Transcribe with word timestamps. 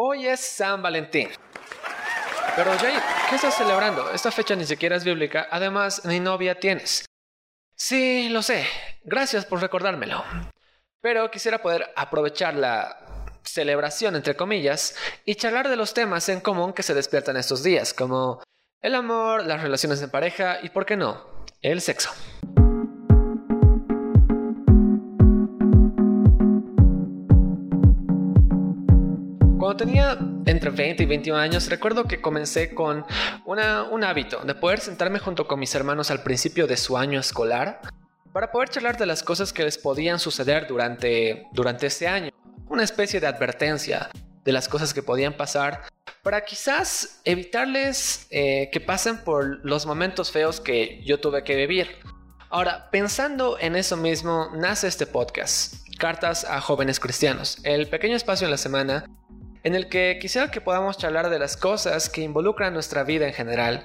Hoy 0.00 0.28
es 0.28 0.38
San 0.38 0.80
Valentín. 0.80 1.28
Pero 2.54 2.70
Jay, 2.78 2.94
¿qué 3.28 3.34
estás 3.34 3.56
celebrando? 3.56 4.12
Esta 4.12 4.30
fecha 4.30 4.54
ni 4.54 4.64
siquiera 4.64 4.94
es 4.94 5.02
bíblica, 5.02 5.48
además 5.50 6.04
ni 6.04 6.20
novia 6.20 6.60
tienes. 6.60 7.04
Sí, 7.74 8.28
lo 8.28 8.42
sé. 8.42 8.64
Gracias 9.02 9.44
por 9.44 9.60
recordármelo. 9.60 10.22
Pero 11.00 11.28
quisiera 11.32 11.60
poder 11.60 11.92
aprovechar 11.96 12.54
la 12.54 12.96
celebración, 13.42 14.14
entre 14.14 14.36
comillas, 14.36 14.94
y 15.24 15.34
charlar 15.34 15.68
de 15.68 15.74
los 15.74 15.94
temas 15.94 16.28
en 16.28 16.42
común 16.42 16.72
que 16.74 16.84
se 16.84 16.94
despiertan 16.94 17.36
estos 17.36 17.64
días, 17.64 17.92
como 17.92 18.40
el 18.80 18.94
amor, 18.94 19.44
las 19.46 19.62
relaciones 19.62 19.98
de 19.98 20.06
pareja 20.06 20.60
y, 20.62 20.68
¿por 20.68 20.86
qué 20.86 20.96
no?, 20.96 21.26
el 21.60 21.80
sexo. 21.80 22.10
Tenía 29.78 30.18
entre 30.44 30.70
20 30.70 31.02
y 31.02 31.06
21 31.06 31.38
años, 31.38 31.70
recuerdo 31.70 32.04
que 32.04 32.20
comencé 32.20 32.74
con 32.74 33.06
un 33.46 34.04
hábito 34.04 34.40
de 34.40 34.54
poder 34.54 34.80
sentarme 34.80 35.20
junto 35.20 35.46
con 35.46 35.58
mis 35.58 35.74
hermanos 35.74 36.10
al 36.10 36.22
principio 36.22 36.66
de 36.66 36.76
su 36.76 36.98
año 36.98 37.18
escolar 37.18 37.80
para 38.32 38.50
poder 38.50 38.68
charlar 38.68 38.98
de 38.98 39.06
las 39.06 39.22
cosas 39.22 39.54
que 39.54 39.64
les 39.64 39.78
podían 39.78 40.18
suceder 40.18 40.66
durante, 40.66 41.46
durante 41.52 41.86
ese 41.86 42.06
año. 42.08 42.30
Una 42.68 42.82
especie 42.82 43.20
de 43.20 43.28
advertencia 43.28 44.10
de 44.44 44.52
las 44.52 44.68
cosas 44.68 44.92
que 44.92 45.02
podían 45.02 45.34
pasar 45.34 45.84
para 46.22 46.44
quizás 46.44 47.20
evitarles 47.24 48.26
eh, 48.30 48.68
que 48.70 48.80
pasen 48.80 49.18
por 49.18 49.64
los 49.64 49.86
momentos 49.86 50.30
feos 50.30 50.60
que 50.60 51.02
yo 51.04 51.20
tuve 51.20 51.44
que 51.44 51.56
vivir. 51.56 51.88
Ahora, 52.50 52.90
pensando 52.90 53.56
en 53.60 53.76
eso 53.76 53.96
mismo, 53.96 54.50
nace 54.54 54.88
este 54.88 55.06
podcast, 55.06 55.74
Cartas 55.98 56.44
a 56.44 56.60
Jóvenes 56.60 56.98
Cristianos, 56.98 57.58
el 57.62 57.88
pequeño 57.88 58.16
espacio 58.16 58.46
en 58.46 58.50
la 58.50 58.56
semana 58.56 59.04
en 59.68 59.74
el 59.74 59.90
que 59.90 60.18
quisiera 60.18 60.50
que 60.50 60.62
podamos 60.62 60.96
charlar 60.96 61.28
de 61.28 61.38
las 61.38 61.54
cosas 61.54 62.08
que 62.08 62.22
involucran 62.22 62.72
nuestra 62.72 63.04
vida 63.04 63.26
en 63.26 63.34
general 63.34 63.84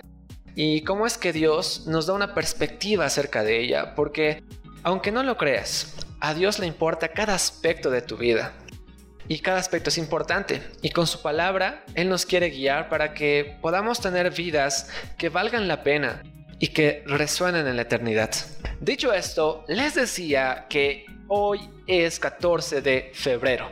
y 0.56 0.82
cómo 0.86 1.06
es 1.06 1.18
que 1.18 1.34
Dios 1.34 1.88
nos 1.88 2.06
da 2.06 2.14
una 2.14 2.34
perspectiva 2.34 3.04
acerca 3.04 3.44
de 3.44 3.60
ella, 3.60 3.94
porque 3.94 4.42
aunque 4.84 5.12
no 5.12 5.24
lo 5.24 5.36
creas, 5.36 5.94
a 6.22 6.34
Dios 6.34 6.58
le 6.60 6.68
importa 6.68 7.10
cada 7.10 7.36
aspecto 7.36 7.90
de 7.90 8.02
tu 8.02 8.16
vida. 8.16 8.54
Y 9.28 9.40
cada 9.40 9.60
aspecto 9.60 9.90
es 9.90 9.98
importante. 9.98 10.62
Y 10.82 10.92
con 10.92 11.06
su 11.06 11.22
palabra, 11.22 11.84
Él 11.96 12.08
nos 12.08 12.26
quiere 12.26 12.50
guiar 12.50 12.88
para 12.88 13.14
que 13.14 13.58
podamos 13.62 14.00
tener 14.00 14.32
vidas 14.32 14.90
que 15.18 15.28
valgan 15.28 15.68
la 15.68 15.84
pena 15.84 16.24
y 16.60 16.70
que 16.70 17.04
resuenen 17.08 17.68
en 17.68 17.76
la 17.76 17.82
eternidad. 17.82 18.32
Dicho 18.80 19.12
esto, 19.12 19.66
les 19.68 19.96
decía 19.96 20.66
que 20.70 21.06
hoy 21.28 21.60
es 21.88 22.22
14 22.22 22.82
de 22.82 23.12
febrero. 23.14 23.70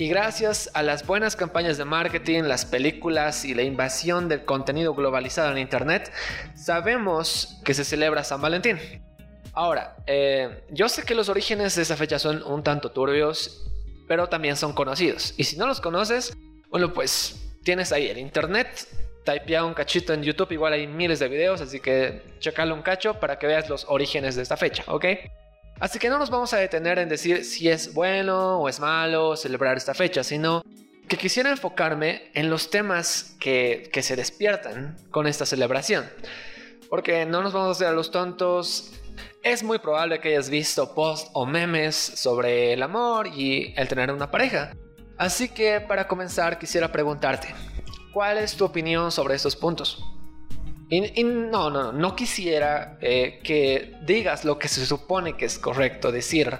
Y 0.00 0.08
gracias 0.08 0.70
a 0.72 0.82
las 0.82 1.06
buenas 1.06 1.36
campañas 1.36 1.76
de 1.76 1.84
marketing, 1.84 2.44
las 2.44 2.64
películas 2.64 3.44
y 3.44 3.52
la 3.52 3.60
invasión 3.60 4.30
del 4.30 4.46
contenido 4.46 4.94
globalizado 4.94 5.52
en 5.52 5.58
Internet, 5.58 6.10
sabemos 6.54 7.60
que 7.66 7.74
se 7.74 7.84
celebra 7.84 8.24
San 8.24 8.40
Valentín. 8.40 8.78
Ahora, 9.52 9.96
eh, 10.06 10.64
yo 10.70 10.88
sé 10.88 11.02
que 11.02 11.14
los 11.14 11.28
orígenes 11.28 11.76
de 11.76 11.82
esa 11.82 11.98
fecha 11.98 12.18
son 12.18 12.42
un 12.44 12.62
tanto 12.62 12.92
turbios, 12.92 13.70
pero 14.08 14.26
también 14.26 14.56
son 14.56 14.72
conocidos. 14.72 15.34
Y 15.36 15.44
si 15.44 15.58
no 15.58 15.66
los 15.66 15.82
conoces, 15.82 16.32
bueno, 16.70 16.94
pues 16.94 17.52
tienes 17.62 17.92
ahí 17.92 18.08
el 18.08 18.16
Internet, 18.16 18.88
typea 19.26 19.66
un 19.66 19.74
cachito 19.74 20.14
en 20.14 20.22
YouTube, 20.22 20.52
igual 20.52 20.72
hay 20.72 20.86
miles 20.86 21.18
de 21.18 21.28
videos, 21.28 21.60
así 21.60 21.78
que 21.78 22.22
checalo 22.38 22.74
un 22.74 22.80
cacho 22.80 23.20
para 23.20 23.38
que 23.38 23.46
veas 23.46 23.68
los 23.68 23.84
orígenes 23.86 24.34
de 24.34 24.44
esta 24.44 24.56
fecha, 24.56 24.82
¿ok? 24.86 25.04
Así 25.80 25.98
que 25.98 26.10
no 26.10 26.18
nos 26.18 26.28
vamos 26.28 26.52
a 26.52 26.58
detener 26.58 26.98
en 26.98 27.08
decir 27.08 27.42
si 27.42 27.70
es 27.70 27.94
bueno 27.94 28.60
o 28.60 28.68
es 28.68 28.80
malo 28.80 29.34
celebrar 29.34 29.78
esta 29.78 29.94
fecha, 29.94 30.22
sino 30.22 30.62
que 31.08 31.16
quisiera 31.16 31.50
enfocarme 31.50 32.30
en 32.34 32.50
los 32.50 32.68
temas 32.68 33.34
que, 33.40 33.88
que 33.90 34.02
se 34.02 34.14
despiertan 34.14 34.98
con 35.10 35.26
esta 35.26 35.46
celebración. 35.46 36.04
Porque 36.90 37.24
no 37.24 37.42
nos 37.42 37.54
vamos 37.54 37.68
a 37.68 37.72
hacer 37.72 37.86
a 37.86 37.92
los 37.92 38.10
tontos. 38.10 38.92
Es 39.42 39.62
muy 39.62 39.78
probable 39.78 40.20
que 40.20 40.28
hayas 40.28 40.50
visto 40.50 40.94
posts 40.94 41.30
o 41.32 41.46
memes 41.46 41.96
sobre 41.96 42.74
el 42.74 42.82
amor 42.82 43.28
y 43.28 43.72
el 43.76 43.88
tener 43.88 44.12
una 44.12 44.30
pareja. 44.30 44.76
Así 45.16 45.48
que 45.48 45.80
para 45.80 46.06
comenzar 46.06 46.58
quisiera 46.58 46.92
preguntarte, 46.92 47.54
¿cuál 48.12 48.36
es 48.36 48.54
tu 48.54 48.66
opinión 48.66 49.10
sobre 49.10 49.34
estos 49.34 49.56
puntos? 49.56 50.04
Y, 50.90 51.22
no, 51.22 51.70
no, 51.70 51.92
no 51.92 52.16
quisiera 52.16 52.98
eh, 53.00 53.38
que 53.44 53.96
digas 54.04 54.44
lo 54.44 54.58
que 54.58 54.66
se 54.66 54.84
supone 54.84 55.36
que 55.36 55.44
es 55.44 55.56
correcto 55.56 56.10
decir. 56.10 56.58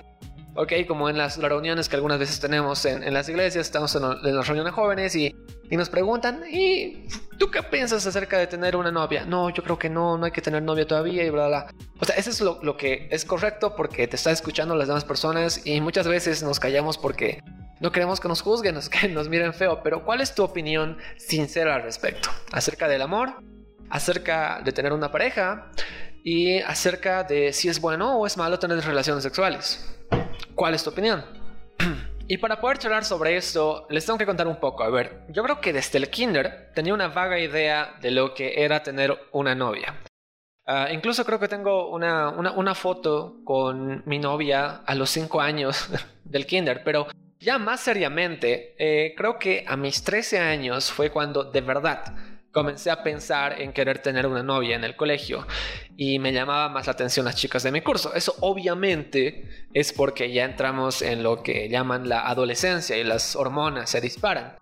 Ok, 0.55 0.73
como 0.87 1.09
en 1.09 1.19
las 1.19 1.37
reuniones 1.39 1.89
que 1.89 1.97
algunas 1.97 2.19
veces 2.19 2.39
tenemos 2.39 2.85
en, 2.85 3.13
las 3.13 3.29
iglesias, 3.29 3.67
estamos 3.67 3.95
en, 3.97 4.03
las 4.03 4.47
reuniones 4.47 4.73
jóvenes 4.73 5.17
y, 5.17 5.35
y, 5.69 5.77
nos 5.77 5.89
preguntan, 5.89 6.43
¿y 6.49 7.09
tú 7.39 7.51
qué 7.51 7.63
piensas 7.63 8.07
acerca 8.07 8.39
de 8.39 8.47
tener 8.47 8.77
una 8.77 8.93
novia? 8.93 9.25
No, 9.25 9.51
yo 9.51 9.65
creo 9.65 9.79
que 9.79 9.91
no, 9.91 10.17
no 10.17 10.27
hay 10.27 10.33
que 10.33 10.43
tener 10.43 10.63
novia 10.63 10.87
todavía 10.87 11.25
y 11.25 11.31
bla, 11.31 11.49
bla. 11.49 11.75
O 11.99 12.05
sea, 12.05 12.15
eso 12.15 12.31
es 12.31 12.41
lo, 12.41 12.61
lo 12.63 12.77
que 12.77 13.09
es 13.11 13.25
correcto 13.25 13.75
porque 13.75 14.07
te 14.07 14.15
está 14.15 14.31
escuchando 14.31 14.77
las 14.77 14.87
demás 14.87 15.05
personas 15.05 15.67
y 15.67 15.81
muchas 15.81 16.07
veces 16.07 16.43
nos 16.43 16.61
callamos 16.61 16.99
porque 16.99 17.43
no 17.81 17.91
queremos 17.91 18.21
que 18.21 18.29
nos 18.29 18.43
juzguen, 18.43 18.79
que 19.01 19.09
nos 19.09 19.29
miren 19.29 19.55
feo. 19.55 19.83
Pero 19.83 20.05
¿cuál 20.05 20.21
es 20.21 20.37
tu 20.37 20.45
opinión 20.45 20.99
sincera 21.17 21.75
al 21.75 21.83
respecto? 21.83 22.29
Acerca 22.53 22.87
del 22.87 23.03
amor 23.03 23.35
acerca 23.91 24.61
de 24.65 24.73
tener 24.73 24.93
una 24.93 25.11
pareja 25.11 25.71
y 26.25 26.61
acerca 26.61 27.25
de 27.25 27.53
si 27.53 27.69
es 27.69 27.81
bueno 27.81 28.19
o 28.19 28.27
es 28.27 28.37
malo 28.37 28.59
tener 28.59 28.81
relaciones 28.81 29.23
sexuales. 29.23 29.99
¿Cuál 30.55 30.75
es 30.75 30.85
tu 30.85 30.91
opinión? 30.91 31.25
y 32.29 32.39
para 32.39 32.61
poder 32.61 32.79
charlar 32.79 33.05
sobre 33.05 33.37
esto, 33.37 33.87
les 33.91 34.07
tengo 34.07 34.19
que 34.19 34.27
contar 34.27 34.47
un 34.47 34.57
poco. 34.57 34.83
A 34.83 34.91
ver, 34.91 35.23
yo 35.29 35.43
creo 35.43 35.61
que 35.61 35.73
desde 35.73 35.99
el 35.99 36.11
kinder 36.11 36.71
tenía 36.75 36.95
una 36.95 37.09
vaga 37.09 37.39
idea 37.39 37.95
de 38.01 38.11
lo 38.11 38.35
que 38.35 38.63
era 38.63 38.83
tener 38.83 39.17
una 39.33 39.55
novia. 39.55 39.95
Ah, 40.67 40.89
incluso 40.93 41.25
creo 41.25 41.41
que 41.41 41.49
tengo 41.49 41.91
una, 41.91 42.29
una, 42.31 42.75
foto 42.77 43.41
con 43.45 44.05
mi 44.07 44.21
novia 44.21 44.83
a 44.87 44.95
los 44.95 45.11
5 45.11 45.41
años 45.41 45.89
del 46.25 46.47
kinder, 46.47 46.83
pero 46.85 47.09
ya 47.41 47.59
más 47.59 47.81
seriamente, 47.81 48.77
eh, 48.79 49.15
creo 49.17 49.39
que 49.39 49.65
a 49.67 49.77
mis 49.77 50.05
13 50.05 50.39
años 50.39 50.93
fue 50.93 51.11
cuando 51.11 51.43
de 51.43 51.63
verdad 51.63 52.15
comencé 52.53 52.91
a 52.91 53.03
pensar 53.03 53.61
en 53.61 53.73
querer 53.73 54.01
tener 54.01 54.27
una 54.27 54.43
novia 54.43 54.77
en 54.77 54.85
el 54.85 54.97
colegio 54.97 55.47
y 55.97 56.19
me 56.19 56.33
llamaba 56.33 56.69
más 56.69 56.87
la 56.87 56.93
atención 56.93 57.25
las 57.27 57.37
chicas 57.37 57.63
de 57.63 57.73
mi 57.73 57.81
curso. 57.81 58.15
Eso 58.15 58.35
obviamente 58.41 59.67
es 59.73 59.93
porque 59.93 60.33
ya 60.33 60.45
entramos 60.45 61.03
en 61.03 61.23
lo 61.23 61.43
que 61.43 61.69
llaman 61.69 62.09
la 62.09 62.29
adolescencia 62.29 62.97
y 62.97 63.05
las 63.05 63.37
hormonas 63.37 63.91
se 63.91 64.01
disparan. 64.01 64.57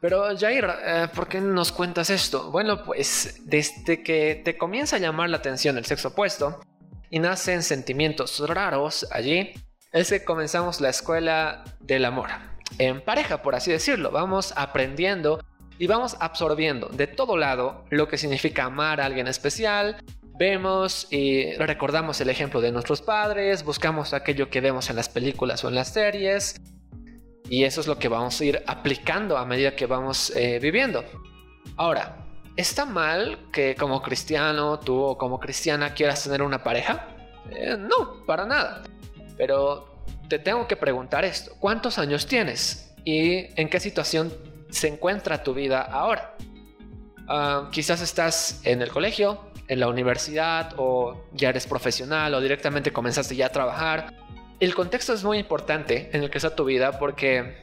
Pero 0.00 0.24
Jair, 0.38 0.66
eh, 0.84 1.08
¿por 1.14 1.26
qué 1.26 1.40
nos 1.40 1.72
cuentas 1.72 2.10
esto? 2.10 2.50
Bueno, 2.50 2.84
pues 2.84 3.40
desde 3.44 4.02
que 4.02 4.40
te 4.44 4.56
comienza 4.56 4.96
a 4.96 4.98
llamar 4.98 5.30
la 5.30 5.38
atención 5.38 5.78
el 5.78 5.84
sexo 5.84 6.08
opuesto 6.08 6.60
y 7.10 7.18
nacen 7.18 7.62
sentimientos 7.62 8.38
raros 8.48 9.06
allí, 9.10 9.54
es 9.92 10.10
que 10.10 10.24
comenzamos 10.24 10.80
la 10.80 10.90
escuela 10.90 11.64
del 11.80 12.04
amor. 12.04 12.28
En 12.78 13.00
pareja, 13.00 13.42
por 13.42 13.54
así 13.54 13.70
decirlo, 13.70 14.10
vamos 14.10 14.52
aprendiendo 14.56 15.40
y 15.78 15.86
vamos 15.86 16.16
absorbiendo 16.20 16.88
de 16.88 17.06
todo 17.06 17.36
lado 17.36 17.84
lo 17.90 18.08
que 18.08 18.18
significa 18.18 18.64
amar 18.64 19.00
a 19.00 19.06
alguien 19.06 19.28
especial. 19.28 19.96
Vemos 20.38 21.06
y 21.10 21.52
recordamos 21.54 22.20
el 22.20 22.28
ejemplo 22.28 22.60
de 22.60 22.70
nuestros 22.70 23.00
padres, 23.00 23.64
buscamos 23.64 24.12
aquello 24.12 24.50
que 24.50 24.60
vemos 24.60 24.90
en 24.90 24.96
las 24.96 25.08
películas 25.08 25.64
o 25.64 25.68
en 25.68 25.74
las 25.74 25.92
series 25.92 26.60
y 27.48 27.64
eso 27.64 27.80
es 27.80 27.86
lo 27.86 27.98
que 27.98 28.08
vamos 28.08 28.40
a 28.40 28.44
ir 28.44 28.62
aplicando 28.66 29.38
a 29.38 29.46
medida 29.46 29.74
que 29.74 29.86
vamos 29.86 30.34
eh, 30.36 30.58
viviendo. 30.60 31.04
Ahora, 31.76 32.26
¿está 32.56 32.84
mal 32.84 33.50
que 33.52 33.74
como 33.76 34.02
cristiano 34.02 34.78
tú 34.80 35.00
o 35.00 35.16
como 35.16 35.38
cristiana 35.38 35.94
quieras 35.94 36.24
tener 36.24 36.42
una 36.42 36.62
pareja? 36.62 37.08
Eh, 37.50 37.76
no, 37.78 38.24
para 38.26 38.46
nada. 38.46 38.82
Pero 39.36 40.02
te 40.28 40.38
tengo 40.38 40.66
que 40.66 40.76
preguntar 40.76 41.24
esto, 41.24 41.52
¿cuántos 41.58 41.98
años 41.98 42.26
tienes? 42.26 42.94
¿Y 43.04 43.46
en 43.60 43.68
qué 43.68 43.78
situación 43.78 44.32
se 44.76 44.88
encuentra 44.88 45.42
tu 45.42 45.54
vida 45.54 45.82
ahora. 45.82 46.36
Ah, 47.28 47.68
quizás 47.72 48.00
estás 48.00 48.60
en 48.64 48.82
el 48.82 48.90
colegio, 48.90 49.50
en 49.68 49.80
la 49.80 49.88
universidad 49.88 50.74
o 50.76 51.24
ya 51.32 51.48
eres 51.48 51.66
profesional 51.66 52.34
o 52.34 52.40
directamente 52.40 52.92
comenzaste 52.92 53.34
ya 53.34 53.46
a 53.46 53.52
trabajar. 53.52 54.14
El 54.60 54.74
contexto 54.74 55.12
es 55.12 55.24
muy 55.24 55.38
importante 55.38 56.10
en 56.12 56.22
el 56.22 56.30
que 56.30 56.38
está 56.38 56.54
tu 56.54 56.64
vida 56.64 56.98
porque 56.98 57.56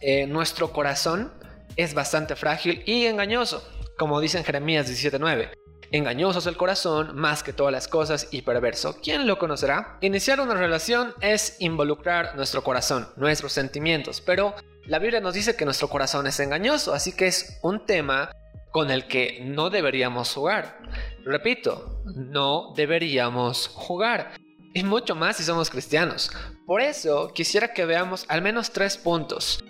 eh, 0.00 0.26
nuestro 0.26 0.72
corazón 0.72 1.32
es 1.76 1.94
bastante 1.94 2.34
frágil 2.34 2.82
y 2.86 3.06
engañoso, 3.06 3.62
como 3.98 4.20
dice 4.20 4.38
en 4.38 4.44
Jeremías 4.44 4.88
17:9. 4.88 5.50
Engañoso 5.90 6.40
es 6.40 6.46
el 6.46 6.56
corazón 6.56 7.16
más 7.16 7.42
que 7.42 7.54
todas 7.54 7.72
las 7.72 7.88
cosas 7.88 8.28
y 8.30 8.42
perverso. 8.42 8.98
¿Quién 9.02 9.26
lo 9.26 9.38
conocerá? 9.38 9.96
Iniciar 10.02 10.40
una 10.40 10.54
relación 10.54 11.14
es 11.20 11.56
involucrar 11.60 12.36
nuestro 12.36 12.62
corazón, 12.62 13.08
nuestros 13.16 13.52
sentimientos, 13.52 14.20
pero 14.20 14.54
la 14.88 14.98
Biblia 14.98 15.20
nos 15.20 15.34
dice 15.34 15.54
que 15.54 15.66
nuestro 15.66 15.88
corazón 15.88 16.26
es 16.26 16.40
engañoso, 16.40 16.94
así 16.94 17.12
que 17.12 17.26
es 17.26 17.58
un 17.62 17.84
tema 17.84 18.30
con 18.70 18.90
el 18.90 19.06
que 19.06 19.40
no 19.44 19.68
deberíamos 19.68 20.32
jugar. 20.32 20.78
Repito, 21.24 22.02
no 22.06 22.72
deberíamos 22.74 23.68
jugar. 23.68 24.32
Y 24.72 24.82
mucho 24.84 25.14
más 25.14 25.36
si 25.36 25.44
somos 25.44 25.68
cristianos. 25.68 26.30
Por 26.66 26.80
eso 26.80 27.32
quisiera 27.34 27.72
que 27.74 27.84
veamos 27.84 28.24
al 28.28 28.42
menos 28.42 28.70
tres 28.70 28.96
puntos 28.96 29.62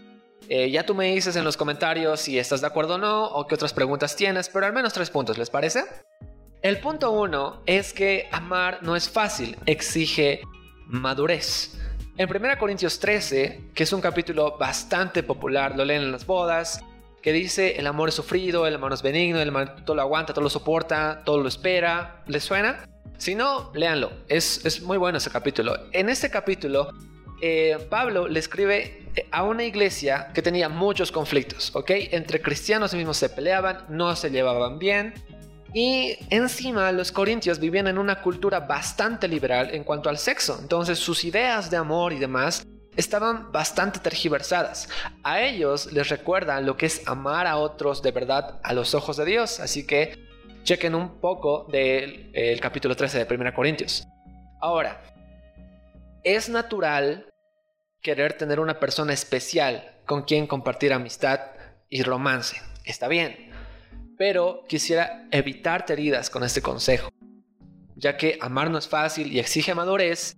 Eh, 0.51 0.71
ya 0.71 0.87
tú 0.87 0.95
me 0.95 1.13
dices 1.13 1.37
en 1.37 1.45
los 1.45 1.59
comentarios 1.59 2.21
si 2.21 2.39
estás 2.39 2.63
de 2.63 2.69
acuerdo 2.69 2.95
o 2.95 2.99
no, 2.99 3.27
o 3.27 3.47
qué 3.47 3.55
otras 3.55 3.75
preguntas 3.75 4.17
tienes, 4.17 4.49
pero 4.49 4.65
al 4.65 4.73
menos 4.73 4.95
tres 4.95 5.11
puntos, 5.11 5.37
¿les 5.37 5.51
parece? 5.51 5.85
El 6.63 6.81
punto 6.81 7.11
uno 7.11 7.63
es 7.67 7.93
que 7.93 8.29
amar 8.33 8.79
no 8.83 8.97
es 8.97 9.11
fácil, 9.11 9.59
exige 9.67 10.41
madurez. 10.87 11.77
En 12.19 12.29
1 12.29 12.59
Corintios 12.59 12.99
13, 12.99 13.71
que 13.73 13.85
es 13.85 13.93
un 13.93 14.01
capítulo 14.01 14.59
bastante 14.59 15.23
popular, 15.23 15.77
lo 15.77 15.85
leen 15.85 16.03
en 16.03 16.11
las 16.11 16.27
bodas, 16.27 16.81
que 17.23 17.33
dice 17.33 17.77
el 17.77 17.87
amor 17.87 18.09
es 18.09 18.17
sufrido, 18.17 18.67
el 18.67 18.75
amor 18.75 18.93
es 18.93 19.03
benigno, 19.03 19.41
el 19.41 19.51
amor 19.51 19.85
todo 19.85 19.95
lo 19.95 20.03
aguanta, 20.03 20.35
todo 20.35 20.43
lo 20.43 20.51
soporta, 20.51 21.23
todo 21.25 21.39
lo 21.41 21.47
espera. 21.47 22.25
¿Les 22.27 22.43
suena? 22.43 22.85
Si 23.19 23.37
no, 23.37 23.71
léanlo. 23.73 24.11
Es, 24.27 24.67
es 24.67 24.83
muy 24.83 24.99
bueno 24.99 25.19
ese 25.19 25.31
capítulo. 25.31 25.77
En 25.93 26.09
este 26.09 26.29
capítulo, 26.29 26.91
eh, 27.41 27.79
Pablo 27.89 28.27
le 28.27 28.41
escribe 28.41 29.07
a 29.31 29.45
una 29.45 29.63
iglesia 29.63 30.33
que 30.35 30.43
tenía 30.43 30.69
muchos 30.69 31.13
conflictos, 31.13 31.71
¿ok? 31.77 31.91
Entre 32.11 32.43
cristianos 32.43 32.95
mismos 32.95 33.17
se 33.17 33.29
peleaban, 33.29 33.85
no 33.91 34.17
se 34.17 34.31
llevaban 34.31 34.81
bien. 34.81 35.15
Y 35.75 36.17
encima 36.31 36.91
los 36.93 37.13
corintios 37.13 37.59
vivían 37.59 37.89
en 37.89 37.99
una 37.99 38.23
cultura 38.23 38.61
bastante 38.61 39.29
liberal 39.29 39.75
en 39.75 39.85
cuanto 39.85 40.09
al 40.09 40.19
sexo, 40.19 40.59
entonces 40.61 40.99
sus 40.99 41.25
ideas 41.25 41.71
de 41.71 41.77
amor 41.77 42.13
y 42.13 42.19
demás 42.19 42.67
estaban 42.97 43.53
bastante 43.53 44.01
tergiversadas. 44.01 44.89
A 45.23 45.43
ellos 45.43 45.93
les 45.93 46.09
recuerda 46.09 46.61
lo 46.61 46.77
que 46.77 46.87
es 46.87 47.07
amar 47.07 47.47
a 47.47 47.59
otros 47.59 48.03
de 48.03 48.11
verdad 48.11 48.59
a 48.65 48.73
los 48.73 48.95
ojos 48.95 49.19
de 49.19 49.27
Dios, 49.27 49.61
así 49.61 49.87
que 49.87 50.27
chequen 50.65 50.95
un 50.95 51.21
poco 51.21 51.67
del 51.71 52.59
capítulo 52.61 52.97
13 52.97 53.25
de 53.25 53.35
1 53.35 53.55
Corintios. 53.55 54.07
Ahora, 54.61 55.03
es 56.25 56.49
natural 56.49 57.27
querer 58.01 58.33
tener 58.33 58.59
una 58.59 58.81
persona 58.81 59.13
especial 59.13 59.97
con 60.07 60.23
quien 60.23 60.47
compartir 60.47 60.93
amistad 60.93 61.41
y 61.89 62.03
romance. 62.03 62.57
Está 62.85 63.07
bien 63.07 63.48
pero 64.19 64.65
quisiera 64.69 65.27
evitarte 65.31 65.95
heridas 65.95 66.29
con 66.29 66.43
este 66.43 66.61
consejo, 66.61 67.09
ya 67.95 68.17
que 68.17 68.37
amar 68.43 68.69
no 68.69 68.77
es 68.77 68.89
fácil 68.89 69.33
y 69.33 69.39
exige 69.39 69.75
madurez. 69.75 70.37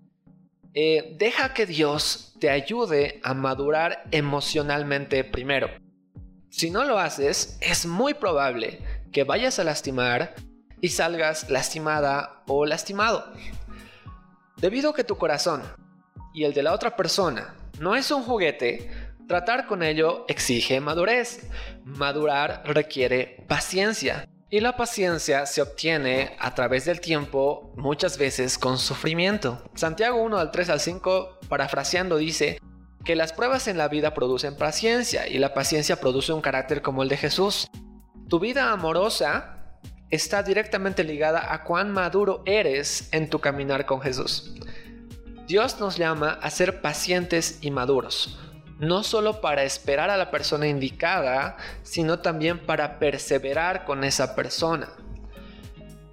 Eh, 0.75 1.17
deja 1.19 1.53
que 1.53 1.67
Dios 1.67 2.35
te 2.39 2.51
ayude 2.51 3.21
a 3.25 3.35
madurar 3.35 4.05
emocionalmente 4.13 5.25
primero. 5.25 5.69
Si 6.51 6.71
no 6.71 6.85
lo 6.85 6.99
haces, 6.99 7.59
es 7.61 7.87
muy 7.87 8.15
probable 8.15 8.81
que 9.13 9.25
vayas 9.25 9.59
a 9.59 9.65
lastimar 9.65 10.35
y 10.81 10.91
salgas 10.91 11.51
lastimada 11.51 12.43
o 12.47 12.67
lastimado. 12.67 13.33
Debido 14.59 14.91
a 14.91 14.95
que 14.95 15.05
tu 15.05 15.17
corazón 15.17 15.63
y 16.35 16.45
el 16.45 16.53
de 16.53 16.63
la 16.63 16.75
otra 16.75 16.97
persona 16.97 17.57
no 17.81 17.97
es 17.97 18.11
un 18.11 18.23
juguete, 18.23 18.91
Tratar 19.31 19.69
con 19.69 19.85
ello 19.85 20.25
exige 20.27 20.81
madurez. 20.81 21.49
Madurar 21.85 22.65
requiere 22.65 23.45
paciencia. 23.47 24.29
Y 24.51 24.59
la 24.59 24.77
paciencia 24.77 25.47
se 25.47 25.63
obtiene 25.63 26.35
a 26.41 26.53
través 26.57 26.85
del 26.85 27.01
tiempo, 27.01 27.73
muchas 27.77 28.19
veces 28.19 28.59
con 28.59 28.77
sufrimiento. 28.77 29.63
Santiago 29.77 30.21
1 30.21 30.37
al 30.37 30.51
3 30.51 30.71
al 30.71 30.81
5, 30.81 31.39
parafraseando, 31.49 32.17
dice 32.17 32.59
que 33.05 33.15
las 33.15 33.33
pruebas 33.33 33.69
en 33.69 33.79
la 33.79 33.87
vida 33.87 34.15
producen 34.15 34.57
paciencia 34.57 35.29
y 35.29 35.39
la 35.39 35.55
paciencia 35.55 36.01
produce 36.01 36.33
un 36.33 36.41
carácter 36.41 36.83
como 36.83 37.05
el 37.05 37.09
de 37.09 37.17
Jesús. 37.17 37.69
Tu 38.29 38.41
vida 38.41 38.73
amorosa 38.73 39.79
está 40.11 40.43
directamente 40.43 41.05
ligada 41.05 41.55
a 41.55 41.63
cuán 41.63 41.93
maduro 41.93 42.43
eres 42.47 43.09
en 43.13 43.31
tu 43.31 43.39
caminar 43.39 43.87
con 43.87 44.01
Jesús. 44.01 44.57
Dios 45.47 45.79
nos 45.79 45.99
llama 45.99 46.37
a 46.43 46.51
ser 46.51 46.81
pacientes 46.81 47.59
y 47.61 47.71
maduros 47.71 48.37
no 48.81 49.03
solo 49.03 49.43
para 49.43 49.63
esperar 49.63 50.09
a 50.09 50.17
la 50.17 50.31
persona 50.31 50.67
indicada, 50.67 51.59
sino 51.83 52.21
también 52.21 52.59
para 52.59 52.99
perseverar 52.99 53.85
con 53.85 54.05
esa 54.05 54.35
persona. 54.35 54.89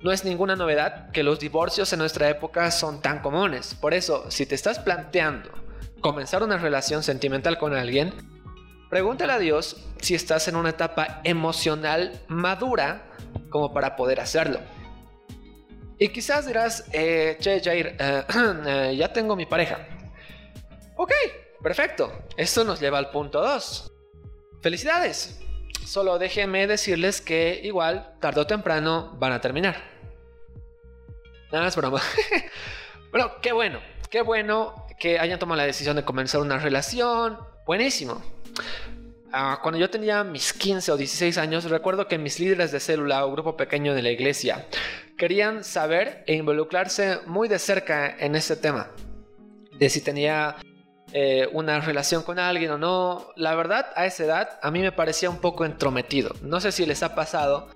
No 0.01 0.11
es 0.11 0.25
ninguna 0.25 0.57
novedad 0.57 1.09
que 1.11 1.23
los 1.23 1.39
divorcios 1.39 1.91
en 1.93 1.99
nuestra 1.99 2.29
época 2.29 2.69
son 2.71 3.01
tan 3.01 3.19
comunes. 3.19 3.73
Por 3.73 3.93
eso, 3.93 4.29
si 4.29 4.45
te 4.45 4.53
estás 4.53 4.79
planteando 4.79 5.49
comenzar 6.01 6.43
una 6.43 6.57
relación 6.57 7.03
sentimental 7.03 7.57
con 7.57 7.73
alguien, 7.73 8.13
pregúntale 8.89 9.33
a 9.33 9.39
Dios 9.39 9.77
si 10.01 10.13
estás 10.13 10.49
en 10.49 10.57
una 10.57 10.69
etapa 10.69 11.21
emocional 11.23 12.19
madura 12.27 13.09
como 13.49 13.73
para 13.73 13.95
poder 13.95 14.19
hacerlo. 14.19 14.59
Y 15.97 16.09
quizás 16.09 16.45
dirás, 16.45 16.83
eh, 16.91 17.37
che, 17.39 17.61
Jair, 17.63 17.95
eh, 17.97 18.23
eh, 18.67 18.95
ya 18.97 19.11
tengo 19.13 19.37
mi 19.37 19.45
pareja. 19.45 19.87
Ok, 20.97 21.11
Perfecto, 21.61 22.11
esto 22.37 22.63
nos 22.63 22.79
lleva 22.79 22.97
al 22.97 23.09
punto 23.09 23.41
2. 23.41 23.91
Felicidades. 24.61 25.41
Solo 25.85 26.19
déjenme 26.19 26.67
decirles 26.67 27.21
que 27.21 27.61
igual, 27.63 28.15
tarde 28.19 28.41
o 28.41 28.47
temprano, 28.47 29.15
van 29.17 29.31
a 29.31 29.41
terminar. 29.41 29.81
Nada, 31.51 31.67
es 31.67 31.75
broma. 31.75 32.01
bueno, 33.11 33.31
qué 33.41 33.53
bueno, 33.53 33.79
qué 34.09 34.21
bueno 34.21 34.87
que 34.99 35.19
hayan 35.19 35.39
tomado 35.39 35.57
la 35.57 35.65
decisión 35.65 35.95
de 35.95 36.03
comenzar 36.03 36.41
una 36.41 36.57
relación. 36.57 37.37
Buenísimo. 37.65 38.21
Ah, 39.31 39.59
cuando 39.61 39.79
yo 39.79 39.89
tenía 39.89 40.23
mis 40.23 40.53
15 40.53 40.91
o 40.91 40.97
16 40.97 41.37
años, 41.37 41.65
recuerdo 41.65 42.07
que 42.07 42.17
mis 42.17 42.39
líderes 42.39 42.71
de 42.71 42.79
célula 42.79 43.25
o 43.25 43.31
grupo 43.31 43.57
pequeño 43.57 43.93
de 43.93 44.01
la 44.01 44.09
iglesia 44.09 44.67
querían 45.17 45.63
saber 45.63 46.23
e 46.27 46.35
involucrarse 46.35 47.19
muy 47.25 47.47
de 47.47 47.59
cerca 47.59 48.15
en 48.19 48.35
ese 48.35 48.55
tema. 48.55 48.91
De 49.77 49.89
si 49.89 50.01
tenía 50.01 50.55
eh, 51.13 51.47
una 51.53 51.79
relación 51.79 52.23
con 52.23 52.39
alguien 52.39 52.71
o 52.71 52.77
no. 52.77 53.31
La 53.35 53.55
verdad, 53.55 53.87
a 53.95 54.05
esa 54.05 54.25
edad 54.25 54.59
a 54.61 54.71
mí 54.71 54.81
me 54.81 54.91
parecía 54.91 55.29
un 55.29 55.37
poco 55.37 55.65
entrometido. 55.65 56.33
No 56.41 56.59
sé 56.59 56.71
si 56.71 56.85
les 56.85 57.03
ha 57.03 57.15
pasado 57.15 57.69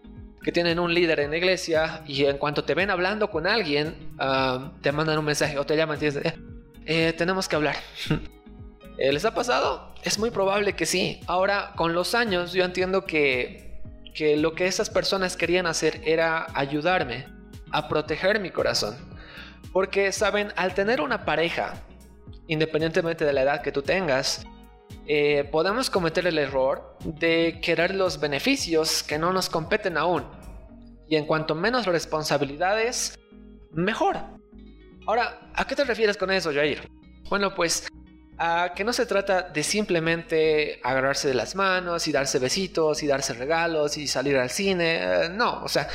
que 0.43 0.51
tienen 0.51 0.79
un 0.79 0.93
líder 0.93 1.19
en 1.19 1.31
la 1.31 1.37
iglesia 1.37 2.01
y 2.07 2.25
en 2.25 2.37
cuanto 2.37 2.63
te 2.63 2.73
ven 2.73 2.89
hablando 2.89 3.29
con 3.29 3.47
alguien, 3.47 3.95
ah, 4.19 4.71
te 4.81 4.91
mandan 4.91 5.17
un 5.19 5.25
mensaje 5.25 5.57
o 5.57 5.65
te 5.65 5.77
llaman 5.77 5.97
y 6.01 6.05
dicen, 6.05 6.23
eh, 6.85 7.13
tenemos 7.13 7.47
que 7.47 7.55
hablar. 7.55 7.75
Eh, 8.97 9.11
¿Les 9.11 9.25
ha 9.25 9.33
pasado? 9.33 9.95
Es 10.03 10.19
muy 10.19 10.29
probable 10.29 10.73
que 10.73 10.85
sí. 10.85 11.21
Ahora, 11.25 11.71
con 11.75 11.95
los 11.95 12.13
años, 12.13 12.53
yo 12.53 12.63
entiendo 12.63 13.05
que, 13.05 13.81
que 14.13 14.37
lo 14.37 14.53
que 14.53 14.67
esas 14.67 14.91
personas 14.91 15.35
querían 15.35 15.65
hacer 15.65 16.01
era 16.05 16.45
ayudarme 16.53 17.25
a 17.71 17.87
proteger 17.87 18.39
mi 18.39 18.51
corazón. 18.51 18.95
Porque, 19.73 20.11
saben, 20.11 20.53
al 20.55 20.75
tener 20.75 21.01
una 21.01 21.25
pareja 21.25 21.81
independientemente 22.51 23.23
de 23.23 23.31
la 23.31 23.43
edad 23.43 23.61
que 23.61 23.71
tú 23.71 23.81
tengas, 23.81 24.45
eh, 25.07 25.47
podemos 25.49 25.89
cometer 25.89 26.27
el 26.27 26.37
error 26.37 26.97
de 27.05 27.59
querer 27.61 27.95
los 27.95 28.19
beneficios 28.19 29.03
que 29.03 29.17
no 29.17 29.31
nos 29.31 29.49
competen 29.49 29.95
aún. 29.95 30.25
Y 31.07 31.15
en 31.15 31.25
cuanto 31.25 31.55
menos 31.55 31.85
responsabilidades, 31.85 33.17
mejor. 33.71 34.17
Ahora, 35.07 35.39
¿a 35.53 35.65
qué 35.65 35.77
te 35.77 35.85
refieres 35.85 36.17
con 36.17 36.29
eso, 36.29 36.53
Jair? 36.53 36.89
Bueno, 37.29 37.55
pues 37.55 37.87
a 38.37 38.73
que 38.75 38.83
no 38.83 38.91
se 38.91 39.05
trata 39.05 39.43
de 39.43 39.63
simplemente 39.63 40.81
agarrarse 40.83 41.29
de 41.29 41.35
las 41.35 41.55
manos 41.55 42.05
y 42.09 42.11
darse 42.11 42.37
besitos 42.37 43.01
y 43.01 43.07
darse 43.07 43.33
regalos 43.33 43.95
y 43.95 44.07
salir 44.07 44.35
al 44.37 44.49
cine. 44.49 44.99
Eh, 45.01 45.29
no, 45.29 45.63
o 45.63 45.69
sea, 45.69 45.87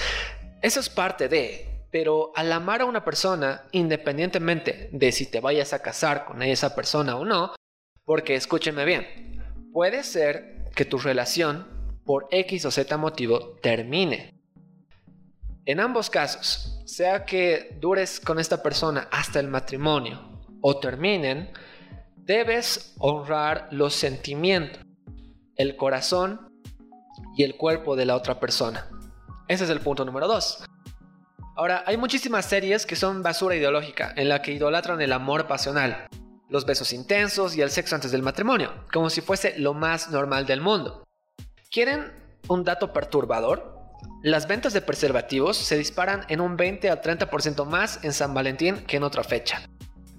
eso 0.62 0.80
es 0.80 0.88
parte 0.88 1.28
de 1.28 1.75
pero 1.90 2.32
al 2.34 2.52
amar 2.52 2.82
a 2.82 2.86
una 2.86 3.04
persona, 3.04 3.64
independientemente 3.72 4.90
de 4.92 5.12
si 5.12 5.30
te 5.30 5.40
vayas 5.40 5.72
a 5.72 5.82
casar 5.82 6.24
con 6.24 6.42
esa 6.42 6.74
persona 6.74 7.16
o 7.16 7.24
no, 7.24 7.54
porque 8.04 8.34
escúchenme 8.34 8.84
bien, 8.84 9.06
puede 9.72 10.02
ser 10.02 10.64
que 10.74 10.84
tu 10.84 10.98
relación, 10.98 11.66
por 12.04 12.28
X 12.30 12.64
o 12.66 12.70
Z 12.70 12.96
motivo, 12.96 13.56
termine. 13.62 14.34
En 15.64 15.80
ambos 15.80 16.10
casos, 16.10 16.80
sea 16.86 17.24
que 17.24 17.76
dures 17.80 18.20
con 18.20 18.38
esta 18.38 18.62
persona 18.62 19.08
hasta 19.10 19.40
el 19.40 19.48
matrimonio 19.48 20.44
o 20.60 20.78
terminen, 20.78 21.50
debes 22.16 22.94
honrar 22.98 23.68
los 23.72 23.94
sentimientos, 23.94 24.82
el 25.56 25.76
corazón 25.76 26.48
y 27.36 27.42
el 27.42 27.56
cuerpo 27.56 27.96
de 27.96 28.06
la 28.06 28.14
otra 28.14 28.38
persona. 28.38 28.88
Ese 29.48 29.64
es 29.64 29.70
el 29.70 29.80
punto 29.80 30.04
número 30.04 30.28
dos. 30.28 30.64
Ahora, 31.58 31.84
hay 31.86 31.96
muchísimas 31.96 32.44
series 32.44 32.84
que 32.84 32.96
son 32.96 33.22
basura 33.22 33.56
ideológica, 33.56 34.12
en 34.14 34.28
la 34.28 34.42
que 34.42 34.52
idolatran 34.52 35.00
el 35.00 35.10
amor 35.10 35.46
pasional, 35.46 36.06
los 36.50 36.66
besos 36.66 36.92
intensos 36.92 37.56
y 37.56 37.62
el 37.62 37.70
sexo 37.70 37.94
antes 37.94 38.12
del 38.12 38.22
matrimonio, 38.22 38.84
como 38.92 39.08
si 39.08 39.22
fuese 39.22 39.58
lo 39.58 39.72
más 39.72 40.10
normal 40.10 40.44
del 40.44 40.60
mundo. 40.60 41.04
¿Quieren 41.70 42.12
un 42.48 42.62
dato 42.62 42.92
perturbador? 42.92 43.74
Las 44.22 44.46
ventas 44.46 44.74
de 44.74 44.82
preservativos 44.82 45.56
se 45.56 45.78
disparan 45.78 46.26
en 46.28 46.42
un 46.42 46.58
20 46.58 46.90
al 46.90 47.00
30% 47.00 47.64
más 47.64 48.04
en 48.04 48.12
San 48.12 48.34
Valentín 48.34 48.84
que 48.84 48.98
en 48.98 49.04
otra 49.04 49.24
fecha. 49.24 49.62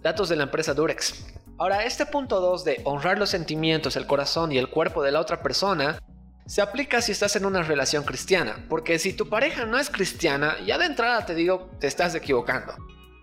Datos 0.01 0.29
de 0.29 0.37
la 0.37 0.43
empresa 0.45 0.73
Durex. 0.73 1.35
Ahora, 1.59 1.83
este 1.83 2.07
punto 2.07 2.41
2 2.41 2.63
de 2.63 2.81
honrar 2.83 3.19
los 3.19 3.29
sentimientos, 3.29 3.95
el 3.95 4.07
corazón 4.07 4.51
y 4.51 4.57
el 4.57 4.71
cuerpo 4.71 5.03
de 5.03 5.11
la 5.11 5.19
otra 5.19 5.43
persona 5.43 5.99
se 6.47 6.61
aplica 6.61 7.01
si 7.01 7.11
estás 7.11 7.35
en 7.35 7.45
una 7.45 7.61
relación 7.61 8.03
cristiana, 8.03 8.65
porque 8.69 8.97
si 8.97 9.13
tu 9.13 9.29
pareja 9.29 9.65
no 9.65 9.77
es 9.77 9.89
cristiana, 9.89 10.55
ya 10.65 10.77
de 10.77 10.85
entrada 10.85 11.25
te 11.25 11.35
digo, 11.35 11.69
te 11.79 11.87
estás 11.87 12.15
equivocando. 12.15 12.75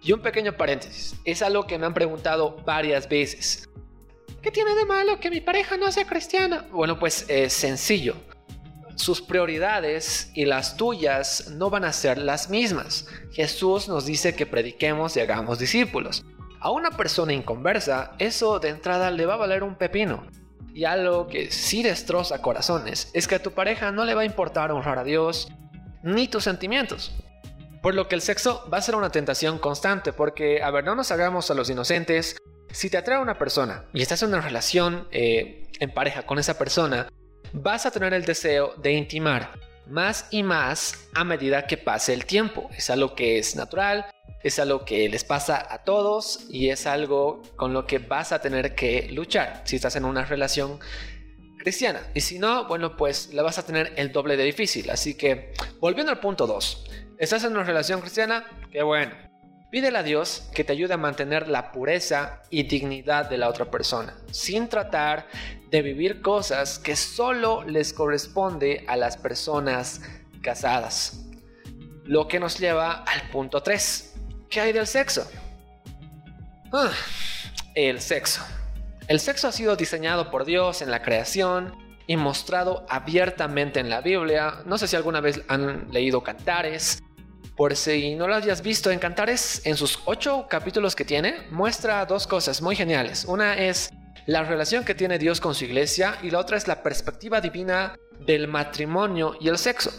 Y 0.03 0.13
un 0.13 0.21
pequeño 0.21 0.57
paréntesis, 0.57 1.17
es 1.25 1.43
algo 1.43 1.67
que 1.67 1.79
me 1.79 1.87
han 1.87 1.95
preguntado 1.95 2.57
varias 2.65 3.09
veces. 3.09 3.69
¿qué 4.45 4.51
tiene 4.51 4.75
de 4.75 4.85
malo 4.85 5.19
que 5.21 5.31
mi 5.31 5.41
pareja 5.41 5.79
no 5.79 5.91
sea 5.91 6.07
cristiana? 6.07 6.67
Bueno, 6.71 6.99
pues 6.99 7.25
es 7.29 7.55
sencillo. 7.55 8.15
Sus 8.95 9.23
prioridades 9.23 10.31
y 10.35 10.45
las 10.45 10.77
tuyas 10.77 11.49
no 11.53 11.71
van 11.71 11.87
a 11.87 11.95
ser 11.95 12.19
las 12.19 12.51
mismas. 12.51 13.07
Jesús 13.33 13.89
nos 13.89 14.05
dice 14.05 14.37
que 14.37 14.45
prediquemos 14.45 15.17
y 15.17 15.21
hagamos 15.21 15.59
discípulos. 15.59 16.27
A 16.61 16.71
una 16.71 16.91
persona 16.91 17.33
inconversa, 17.33 18.13
eso 18.19 18.59
de 18.61 18.69
entrada 18.69 19.11
le 19.11 19.25
va 19.25 19.35
a 19.35 19.39
valer 19.39 19.63
un 19.63 19.77
pepino. 19.77 20.27
Y 20.75 20.87
algo 20.87 21.29
que 21.29 21.53
sí 21.53 21.85
destroza 21.85 22.43
corazones 22.43 23.09
es 23.15 23.29
que 23.29 23.37
a 23.37 23.43
tu 23.43 23.53
pareja 23.53 23.93
no 23.93 24.05
le 24.05 24.15
va 24.15 24.23
a 24.23 24.25
importar 24.25 24.73
honrar 24.73 24.99
a 24.99 25.05
Dios 25.05 25.49
ni 26.03 26.27
tus 26.27 26.43
sentimientos. 26.43 27.13
Por 27.81 27.95
lo 27.95 28.09
que 28.09 28.17
el 28.17 28.23
sexo 28.23 28.69
va 28.73 28.79
a 28.79 28.83
ser 28.83 28.97
una 28.97 29.11
tentación 29.11 29.61
constante, 29.61 30.13
porque, 30.13 30.63
a 30.63 30.71
ver, 30.73 30.85
no 30.85 30.97
nos 30.97 31.13
hagamos 31.13 31.49
a 31.51 31.55
los 31.55 31.71
inocentes. 31.71 32.37
Si 32.73 32.91
te 32.91 32.97
atrae 32.97 33.21
una 33.21 33.39
persona 33.39 33.85
y 33.93 34.03
estás 34.03 34.23
en 34.25 34.31
una 34.31 34.41
relación 34.41 35.07
eh, 35.13 35.69
en 35.79 35.95
pareja 35.95 36.27
con 36.27 36.41
esa 36.41 36.59
persona, 36.59 37.09
vas 37.53 37.87
a 37.87 37.93
tener 37.93 38.13
el 38.13 38.25
deseo 38.25 38.75
de 38.77 38.95
intimar 38.95 39.53
más 39.87 40.27
y 40.31 40.43
más 40.43 41.09
a 41.15 41.23
medida 41.23 41.69
que 41.69 41.77
pase 41.77 42.15
el 42.15 42.27
tiempo. 42.27 42.69
Es 42.77 42.91
algo 42.91 43.15
que 43.15 43.39
es 43.39 43.55
natural, 43.55 44.07
es 44.45 44.59
algo 44.59 44.85
que 44.85 45.09
les 45.09 45.25
pasa 45.25 45.67
a 45.69 45.85
todos 45.85 46.47
y 46.51 46.69
es 46.69 46.87
algo 46.87 47.43
con 47.57 47.73
lo 47.73 47.87
que 47.87 47.99
vas 47.99 48.31
a 48.31 48.41
tener 48.41 48.75
que 48.75 49.09
luchar 49.11 49.63
si 49.65 49.77
estás 49.77 49.97
en 49.97 50.05
una 50.05 50.25
relación 50.25 50.79
cristiana. 51.59 52.03
Y 52.15 52.21
si 52.21 52.39
no, 52.39 52.69
bueno, 52.69 52.97
pues 52.97 53.33
la 53.33 53.43
vas 53.43 53.59
a 53.59 53.65
tener 53.65 53.95
el 53.97 54.13
doble 54.13 54.37
de 54.37 54.45
difícil. 54.45 54.91
Así 54.91 55.15
que, 55.15 55.55
volviendo 55.81 56.13
al 56.13 56.21
punto 56.21 56.47
2, 56.47 56.91
¿estás 57.19 57.43
en 57.45 57.53
una 57.53 57.65
relación 57.65 58.01
cristiana? 58.01 58.45
Qué 58.71 58.83
bueno. 58.83 59.13
Pídele 59.71 59.99
a 59.99 60.03
Dios 60.03 60.49
que 60.55 60.63
te 60.63 60.73
ayude 60.73 60.95
a 60.95 60.99
mantener 60.99 61.49
la 61.49 61.73
pureza 61.73 62.43
y 62.51 62.65
dignidad 62.65 63.29
de 63.29 63.39
la 63.39 63.49
otra 63.49 63.71
persona, 63.71 64.15
sin 64.31 64.69
tratar 64.69 65.27
de 65.71 65.83
vivir 65.83 66.21
cosas 66.21 66.79
que 66.79 66.95
solo 66.95 67.65
les 67.65 67.93
corresponde 67.93 68.85
a 68.87 68.97
las 68.97 69.17
personas 69.17 70.03
casadas. 70.43 71.25
Lo 72.05 72.29
que 72.29 72.39
nos 72.39 72.61
lleva 72.61 73.03
al 73.03 73.31
punto 73.31 73.63
3. 73.63 74.14
¿Qué 74.51 74.61
hay 74.61 74.73
del 74.73 74.87
sexo? 74.87 75.29
Ah, 76.73 76.91
el 77.75 78.01
sexo. 78.01 78.43
El 79.07 79.21
sexo 79.21 79.49
ha 79.49 79.53
sido 79.53 79.77
diseñado 79.77 80.31
por 80.31 80.45
Dios 80.45 80.81
en 80.81 80.91
la 80.91 81.03
creación 81.03 81.75
y 82.07 82.17
mostrado 82.17 82.87
abiertamente 82.89 83.81
en 83.81 83.91
la 83.91 84.01
Biblia. 84.01 84.63
No 84.67 84.79
sé 84.79 84.89
si 84.89 84.97
alguna 84.97 85.21
vez 85.21 85.41
han 85.49 85.91
leído 85.91 86.23
Cantares. 86.23 87.03
Por 87.57 87.77
si 87.77 88.17
no 88.17 88.27
lo 88.27 88.35
hayas 88.35 88.63
visto, 88.63 88.91
en 88.91 88.99
Cantares, 88.99 89.63
en 89.65 89.77
sus 89.77 90.01
ocho 90.07 90.47
capítulos 90.49 90.97
que 90.97 91.05
tiene, 91.05 91.47
muestra 91.51 92.05
dos 92.05 92.27
cosas 92.27 92.61
muy 92.61 92.75
geniales. 92.75 93.25
Una 93.27 93.55
es 93.55 93.91
la 94.27 94.43
relación 94.43 94.85
que 94.85 94.95
tiene 94.95 95.19
Dios 95.19 95.41
con 95.41 95.55
su 95.55 95.65
iglesia 95.65 96.19
y 96.23 96.31
la 96.31 96.41
otra 96.41 96.57
es 96.57 96.67
la 96.67 96.83
perspectiva 96.83 97.41
divina 97.41 97.97
del 98.27 98.49
matrimonio 98.49 99.37
y 99.41 99.49
el 99.49 99.59
sexo. 99.59 99.93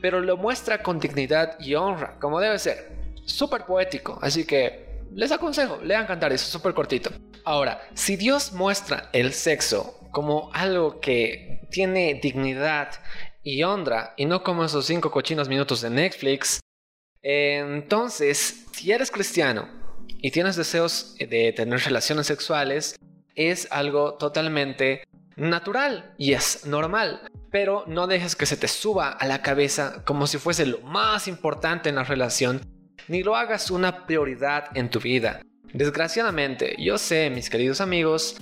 Pero 0.00 0.20
lo 0.20 0.36
muestra 0.36 0.82
con 0.82 0.98
dignidad 0.98 1.58
y 1.60 1.74
honra, 1.74 2.16
como 2.18 2.40
debe 2.40 2.58
ser. 2.58 2.99
Súper 3.30 3.64
poético, 3.64 4.18
así 4.20 4.44
que 4.44 5.02
les 5.14 5.32
aconsejo, 5.32 5.78
lean 5.82 6.06
Cantares, 6.06 6.40
súper 6.40 6.74
cortito. 6.74 7.10
Ahora, 7.44 7.80
si 7.94 8.16
Dios 8.16 8.52
muestra 8.52 9.08
el 9.12 9.32
sexo 9.32 9.98
como 10.12 10.50
algo 10.52 11.00
que 11.00 11.66
tiene 11.70 12.18
dignidad 12.22 12.90
y 13.42 13.62
honra 13.62 14.14
y 14.16 14.26
no 14.26 14.42
como 14.42 14.64
esos 14.64 14.86
cinco 14.86 15.10
cochinos 15.10 15.48
minutos 15.48 15.80
de 15.80 15.90
Netflix, 15.90 16.60
entonces, 17.22 18.66
si 18.72 18.92
eres 18.92 19.10
cristiano 19.10 19.68
y 20.08 20.30
tienes 20.30 20.56
deseos 20.56 21.16
de 21.18 21.52
tener 21.52 21.80
relaciones 21.80 22.26
sexuales, 22.26 22.96
es 23.34 23.68
algo 23.70 24.14
totalmente 24.14 25.04
natural 25.36 26.14
y 26.18 26.32
es 26.32 26.66
normal. 26.66 27.22
Pero 27.50 27.84
no 27.86 28.06
dejes 28.06 28.36
que 28.36 28.46
se 28.46 28.56
te 28.56 28.68
suba 28.68 29.10
a 29.10 29.26
la 29.26 29.42
cabeza 29.42 30.04
como 30.04 30.26
si 30.26 30.38
fuese 30.38 30.66
lo 30.66 30.80
más 30.80 31.26
importante 31.26 31.88
en 31.88 31.96
la 31.96 32.04
relación, 32.04 32.60
ni 33.10 33.24
lo 33.24 33.34
hagas 33.34 33.72
una 33.72 34.06
prioridad 34.06 34.66
en 34.76 34.88
tu 34.88 35.00
vida. 35.00 35.42
Desgraciadamente, 35.72 36.76
yo 36.78 36.96
sé, 36.96 37.28
mis 37.28 37.50
queridos 37.50 37.80
amigos, 37.80 38.36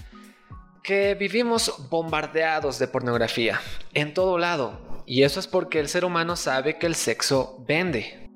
que 0.82 1.14
vivimos 1.14 1.88
bombardeados 1.88 2.78
de 2.78 2.87
pornografía 2.87 3.62
en 3.94 4.12
todo 4.12 4.37
lado. 4.37 5.02
Y 5.06 5.22
eso 5.22 5.40
es 5.40 5.46
porque 5.46 5.80
el 5.80 5.88
ser 5.88 6.04
humano 6.04 6.37
sabe 6.37 6.76
que 6.76 6.84
el 6.84 6.96
sexo 6.96 7.64
vende. 7.66 8.28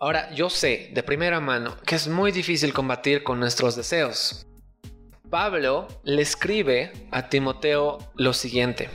Ahora, 0.00 0.28
yo 0.34 0.50
sé 0.50 0.90
de 0.92 1.04
primera 1.04 1.38
mano 1.38 1.76
que 1.86 1.94
es 1.94 2.08
muy 2.08 2.32
difícil 2.32 2.72
combatir 2.72 3.22
con 3.22 3.38
nuestros 3.38 3.76
deseos. 3.76 4.44
Pablo 5.30 5.86
le 6.02 6.22
escribe 6.22 6.90
a 7.12 7.28
Timoteo 7.28 7.98
lo 8.16 8.32
siguiente. 8.32 8.88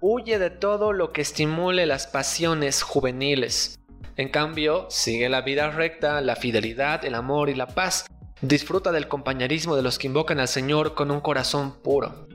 Huye 0.00 0.38
de 0.38 0.48
todo 0.48 0.94
lo 0.94 1.12
que 1.12 1.20
estimule 1.20 1.84
las 1.84 2.06
pasiones 2.06 2.82
juveniles. 2.82 3.77
En 4.18 4.28
cambio, 4.28 4.86
sigue 4.90 5.30
la 5.30 5.40
vida 5.40 5.70
recta, 5.70 6.20
la 6.20 6.36
fidelidad, 6.36 7.04
el 7.04 7.14
amor 7.14 7.48
y 7.48 7.54
la 7.54 7.68
paz 7.68 8.04
Disfruta 8.40 8.92
del 8.92 9.08
compañerismo 9.08 9.74
de 9.74 9.82
los 9.82 9.98
que 9.98 10.06
invocan 10.06 10.38
al 10.38 10.46
Señor 10.46 10.94
con 10.94 11.10
un 11.10 11.20
corazón 11.20 11.72
puro. 11.82 12.28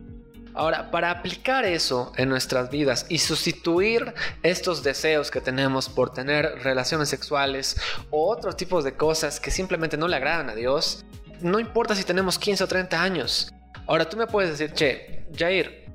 Ahora, 0.53 0.91
para 0.91 1.09
aplicar 1.09 1.63
eso 1.63 2.11
en 2.17 2.27
nuestras 2.27 2.69
vidas 2.69 3.05
y 3.07 3.19
sustituir 3.19 4.13
estos 4.43 4.83
deseos 4.83 5.31
que 5.31 5.39
tenemos 5.39 5.87
por 5.87 6.11
tener 6.11 6.61
relaciones 6.61 7.07
sexuales 7.07 7.77
o 8.11 8.29
otros 8.29 8.57
tipos 8.57 8.83
de 8.83 8.97
cosas 8.97 9.39
que 9.39 9.49
simplemente 9.49 9.95
no 9.95 10.09
le 10.09 10.17
agradan 10.17 10.49
a 10.49 10.55
Dios, 10.55 11.05
no 11.39 11.57
importa 11.57 11.95
si 11.95 12.03
tenemos 12.03 12.37
15 12.37 12.65
o 12.65 12.67
30 12.67 13.01
años. 13.01 13.53
Ahora 13.87 14.07
tú 14.07 14.17
me 14.17 14.27
puedes 14.27 14.57
decir, 14.57 14.73
che, 14.75 15.25
Jair, 15.33 15.85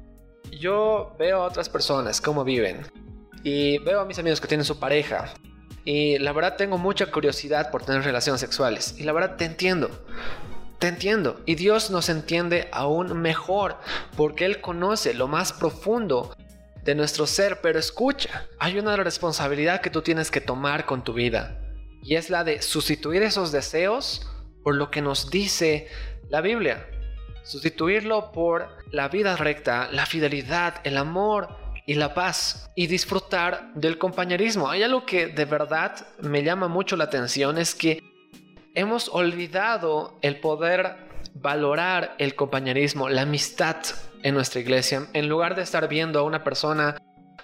yo 0.50 1.14
veo 1.18 1.42
a 1.42 1.46
otras 1.46 1.68
personas 1.68 2.22
cómo 2.22 2.44
viven 2.44 2.80
y 3.44 3.76
veo 3.78 4.00
a 4.00 4.06
mis 4.06 4.18
amigos 4.18 4.40
que 4.40 4.48
tienen 4.48 4.64
su 4.64 4.78
pareja 4.78 5.34
y 5.90 6.18
la 6.18 6.34
verdad 6.34 6.56
tengo 6.56 6.76
mucha 6.76 7.06
curiosidad 7.06 7.70
por 7.70 7.82
tener 7.82 8.02
relaciones 8.02 8.42
sexuales. 8.42 8.94
Y 8.98 9.04
la 9.04 9.14
verdad 9.14 9.36
te 9.36 9.46
entiendo. 9.46 9.88
Te 10.78 10.88
entiendo. 10.88 11.40
Y 11.46 11.54
Dios 11.54 11.90
nos 11.90 12.10
entiende 12.10 12.68
aún 12.72 13.18
mejor 13.18 13.78
porque 14.14 14.44
Él 14.44 14.60
conoce 14.60 15.14
lo 15.14 15.28
más 15.28 15.54
profundo 15.54 16.36
de 16.84 16.94
nuestro 16.94 17.26
ser. 17.26 17.62
Pero 17.62 17.78
escucha, 17.78 18.46
hay 18.58 18.78
una 18.78 18.96
responsabilidad 18.96 19.80
que 19.80 19.88
tú 19.88 20.02
tienes 20.02 20.30
que 20.30 20.42
tomar 20.42 20.84
con 20.84 21.02
tu 21.04 21.14
vida. 21.14 21.58
Y 22.02 22.16
es 22.16 22.28
la 22.28 22.44
de 22.44 22.60
sustituir 22.60 23.22
esos 23.22 23.50
deseos 23.50 24.30
por 24.62 24.74
lo 24.74 24.90
que 24.90 25.00
nos 25.00 25.30
dice 25.30 25.88
la 26.28 26.42
Biblia. 26.42 26.86
Sustituirlo 27.44 28.30
por 28.30 28.68
la 28.90 29.08
vida 29.08 29.36
recta, 29.36 29.88
la 29.90 30.04
fidelidad, 30.04 30.82
el 30.84 30.98
amor, 30.98 31.48
y 31.88 31.94
la 31.94 32.12
paz 32.12 32.70
y 32.74 32.86
disfrutar 32.86 33.72
del 33.74 33.96
compañerismo. 33.96 34.68
Hay 34.68 34.82
algo 34.82 35.06
que 35.06 35.28
de 35.28 35.46
verdad 35.46 36.06
me 36.20 36.44
llama 36.44 36.68
mucho 36.68 36.98
la 36.98 37.04
atención, 37.04 37.56
es 37.56 37.74
que 37.74 38.02
hemos 38.74 39.08
olvidado 39.08 40.18
el 40.20 40.38
poder 40.38 41.08
valorar 41.32 42.14
el 42.18 42.34
compañerismo, 42.34 43.08
la 43.08 43.22
amistad 43.22 43.76
en 44.22 44.34
nuestra 44.34 44.60
iglesia, 44.60 45.08
en 45.14 45.30
lugar 45.30 45.56
de 45.56 45.62
estar 45.62 45.88
viendo 45.88 46.18
a 46.18 46.24
una 46.24 46.44
persona 46.44 46.98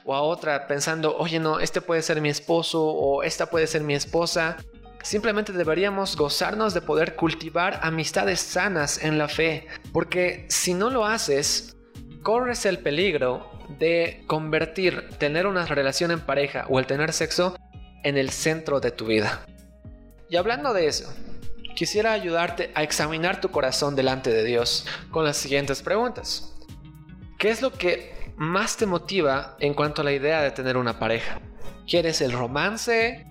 o 0.05 0.15
a 0.15 0.21
otra 0.21 0.67
pensando, 0.67 1.17
oye 1.17 1.41
no, 1.41 1.59
este 1.59 1.81
puede 1.81 2.03
ser 2.03 2.21
mi 2.21 2.29
esposo 2.29 2.85
o 2.85 3.23
esta 3.23 3.47
puede 3.47 3.67
ser 3.67 3.83
mi 3.83 3.95
esposa. 3.95 4.59
Simplemente 5.03 5.53
deberíamos 5.53 6.17
gozarnos 6.17 6.75
de 6.75 6.83
poder 6.83 7.17
cultivar 7.17 7.81
amistades 7.83 8.41
sanas 8.41 9.03
en 9.03 9.17
la 9.17 9.29
fe, 9.29 9.69
porque 9.91 10.45
si 10.51 10.75
no 10.75 10.91
lo 10.91 11.07
haces, 11.07 11.75
corres 12.25 12.65
el 12.65 12.79
peligro 12.79 13.49
de 13.79 14.25
convertir 14.27 15.11
tener 15.19 15.47
una 15.47 15.67
relación 15.67 16.11
en 16.11 16.21
pareja 16.21 16.65
o 16.69 16.81
el 16.81 16.87
tener 16.87 17.13
sexo 17.13 17.55
en 18.03 18.17
el 18.17 18.31
centro 18.31 18.81
de 18.81 18.91
tu 18.91 19.07
vida. 19.07 19.47
Y 20.29 20.37
hablando 20.37 20.73
de 20.73 20.89
eso, 20.89 21.15
quisiera 21.77 22.13
ayudarte 22.13 22.73
a 22.75 22.83
examinar 22.83 23.41
tu 23.41 23.51
corazón 23.51 23.95
delante 23.95 24.31
de 24.31 24.43
Dios 24.43 24.87
con 25.11 25.25
las 25.25 25.37
siguientes 25.37 25.83
preguntas. 25.83 26.55
¿Qué 27.39 27.51
es 27.51 27.61
lo 27.61 27.71
que 27.71 28.33
más 28.37 28.79
te 28.79 28.87
motiva 28.87 29.57
en 29.61 29.75
cuanto 29.75 30.01
a 30.01 30.05
la 30.05 30.13
idea 30.13 30.41
de 30.41 30.51
tener 30.51 30.79
una 30.79 30.99
pareja? 30.99 31.41
¿Quieres 31.87 32.23
el 32.23 32.33
romance? 32.33 33.27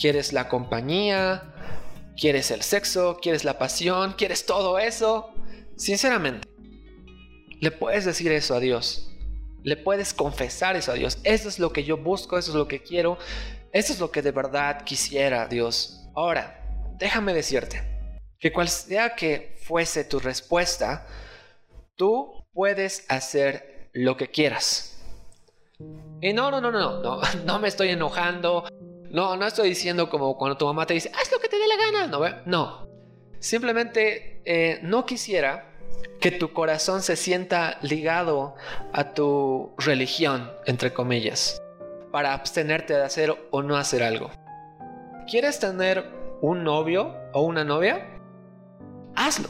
¿Quieres 0.00 0.32
la 0.32 0.48
compañía? 0.48 1.52
¿Quieres 2.16 2.52
el 2.52 2.62
sexo? 2.62 3.18
¿Quieres 3.20 3.44
la 3.44 3.58
pasión? 3.58 4.14
¿Quieres 4.16 4.46
todo 4.46 4.78
eso? 4.78 5.34
Sinceramente, 5.76 6.49
le 7.60 7.70
puedes 7.70 8.04
decir 8.04 8.32
eso 8.32 8.54
a 8.54 8.60
Dios 8.60 9.10
le 9.62 9.76
puedes 9.76 10.14
confesar 10.14 10.76
eso 10.76 10.92
a 10.92 10.94
Dios. 10.94 11.18
Eso 11.24 11.48
es 11.48 11.58
lo 11.58 11.72
que 11.72 11.84
yo 11.84 11.96
busco, 11.96 12.38
eso 12.38 12.50
es 12.50 12.56
lo 12.56 12.68
que 12.68 12.82
quiero, 12.82 13.18
eso 13.72 13.92
es 13.92 14.00
lo 14.00 14.10
que 14.10 14.22
de 14.22 14.32
verdad 14.32 14.84
quisiera 14.84 15.46
Dios. 15.46 16.08
Ahora, 16.14 16.64
déjame 16.98 17.34
decirte 17.34 17.82
que 18.38 18.52
cual 18.52 18.68
sea 18.68 19.14
que 19.14 19.56
fuese 19.62 20.04
tu 20.04 20.18
respuesta, 20.18 21.06
tú 21.96 22.46
puedes 22.52 23.04
hacer 23.08 23.90
lo 23.92 24.16
que 24.16 24.28
quieras. 24.28 24.98
Y 26.22 26.32
no, 26.32 26.50
no, 26.50 26.60
no, 26.60 26.70
no, 26.70 27.02
no, 27.02 27.20
no 27.44 27.58
me 27.60 27.68
estoy 27.68 27.90
enojando. 27.90 28.64
No, 29.10 29.36
no 29.36 29.46
estoy 29.46 29.70
diciendo 29.70 30.08
como 30.08 30.36
cuando 30.38 30.56
tu 30.56 30.66
mamá 30.66 30.86
te 30.86 30.94
dice, 30.94 31.10
haz 31.14 31.32
lo 31.32 31.40
que 31.40 31.48
te 31.48 31.58
dé 31.58 31.66
la 31.66 31.76
gana. 31.76 32.06
No, 32.06 32.20
no. 32.46 32.88
Simplemente 33.40 34.42
eh, 34.44 34.78
no 34.82 35.04
quisiera 35.04 35.69
que 36.20 36.30
tu 36.30 36.52
corazón 36.52 37.02
se 37.02 37.16
sienta 37.16 37.78
ligado 37.82 38.54
a 38.92 39.12
tu 39.14 39.72
religión, 39.78 40.50
entre 40.66 40.92
comillas, 40.92 41.60
para 42.10 42.34
abstenerte 42.34 42.94
de 42.94 43.02
hacer 43.02 43.34
o 43.50 43.62
no 43.62 43.76
hacer 43.76 44.02
algo. 44.02 44.30
¿Quieres 45.28 45.58
tener 45.58 46.04
un 46.40 46.64
novio 46.64 47.14
o 47.32 47.42
una 47.42 47.64
novia? 47.64 48.06
Hazlo. 49.14 49.48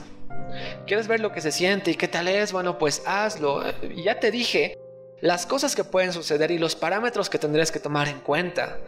¿Quieres 0.87 1.09
ver 1.09 1.21
lo 1.21 1.33
que 1.33 1.41
se 1.41 1.53
siente 1.53 1.93
y 1.93 1.95
qué 1.95 2.09
tal 2.09 2.29
es? 2.29 2.53
Bueno, 2.53 2.79
pues 2.79 3.03
hazlo. 3.07 3.63
Ya 3.97 4.21
te 4.21 4.31
dije 4.31 4.77
las 5.21 5.47
cosas 5.47 5.77
que 5.77 5.85
pueden 5.85 6.13
suceder 6.13 6.51
y 6.51 6.59
los 6.59 6.75
parámetros 6.75 7.31
que 7.31 7.39
tendrías 7.39 7.71
que 7.71 7.79
tomar 7.79 8.09
en 8.09 8.21
cuenta. 8.21 8.79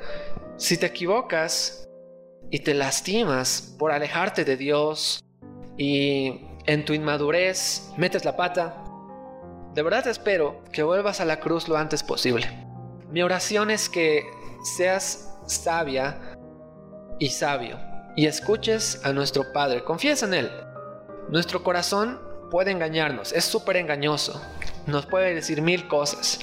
Si 0.57 0.76
te 0.76 0.87
equivocas 0.87 1.88
y 2.50 2.61
te 2.61 2.75
lastimas 2.75 3.75
por 3.78 3.92
alejarte 3.92 4.45
de 4.45 4.57
Dios 4.57 5.25
y 5.76 6.40
en 6.66 6.85
tu 6.85 6.92
inmadurez 6.92 7.90
metes 7.97 8.25
la 8.25 8.37
pata, 8.37 8.85
de 9.75 9.83
verdad 9.83 10.07
espero 10.07 10.62
que 10.73 10.83
vuelvas 10.83 11.21
a 11.21 11.25
la 11.25 11.40
cruz 11.40 11.69
lo 11.69 11.76
antes 11.76 12.02
posible. 12.02 12.47
Mi 13.11 13.23
oración 13.23 13.71
es 13.71 13.88
que 13.88 14.25
seas 14.76 15.35
sabia 15.47 16.19
y 17.19 17.28
sabio 17.31 17.78
y 18.16 18.26
escuches 18.26 19.00
a 19.04 19.12
nuestro 19.12 19.52
Padre, 19.52 19.85
confíes 19.85 20.23
en 20.23 20.35
Él. 20.35 20.50
Nuestro 21.28 21.62
corazón 21.62 22.21
puede 22.50 22.71
engañarnos, 22.71 23.33
es 23.33 23.45
súper 23.45 23.76
engañoso, 23.76 24.40
nos 24.87 25.07
puede 25.07 25.35
decir 25.35 25.62
mil 25.62 25.88
cosas, 25.88 26.40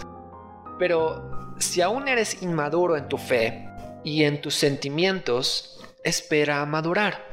pero 0.80 1.54
si 1.60 1.82
aún 1.82 2.08
eres 2.08 2.42
inmaduro 2.42 2.98
en 2.98 3.08
tu 3.08 3.18
fe 3.18 3.70
y 4.04 4.24
en 4.24 4.42
tus 4.42 4.56
sentimientos, 4.56 5.80
espera 6.04 6.62
a 6.62 6.66
madurar. 6.66 7.29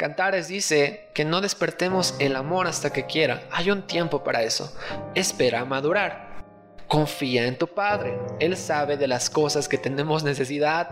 Cantares 0.00 0.48
dice 0.48 1.10
que 1.12 1.26
no 1.26 1.42
despertemos 1.42 2.14
el 2.20 2.34
amor 2.34 2.66
hasta 2.66 2.90
que 2.90 3.04
quiera. 3.04 3.46
Hay 3.50 3.70
un 3.70 3.86
tiempo 3.86 4.24
para 4.24 4.42
eso. 4.42 4.74
Espera 5.14 5.60
a 5.60 5.64
madurar. 5.66 6.42
Confía 6.88 7.46
en 7.46 7.58
tu 7.58 7.66
Padre. 7.66 8.18
Él 8.38 8.56
sabe 8.56 8.96
de 8.96 9.06
las 9.06 9.28
cosas 9.28 9.68
que 9.68 9.76
tenemos 9.76 10.24
necesidad 10.24 10.88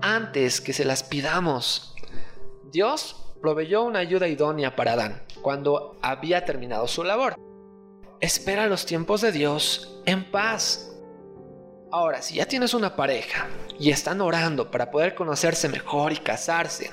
antes 0.00 0.60
que 0.60 0.72
se 0.72 0.84
las 0.84 1.02
pidamos. 1.02 1.96
Dios 2.70 3.34
proveyó 3.42 3.82
una 3.82 3.98
ayuda 3.98 4.28
idónea 4.28 4.76
para 4.76 4.92
Adán 4.92 5.24
cuando 5.42 5.98
había 6.00 6.44
terminado 6.44 6.86
su 6.86 7.02
labor. 7.02 7.34
Espera 8.20 8.68
los 8.68 8.86
tiempos 8.86 9.22
de 9.22 9.32
Dios 9.32 10.00
en 10.06 10.22
paz. 10.30 10.92
Ahora, 11.90 12.22
si 12.22 12.36
ya 12.36 12.46
tienes 12.46 12.74
una 12.74 12.94
pareja 12.94 13.48
y 13.80 13.90
están 13.90 14.20
orando 14.20 14.70
para 14.70 14.92
poder 14.92 15.16
conocerse 15.16 15.68
mejor 15.68 16.12
y 16.12 16.18
casarse, 16.18 16.92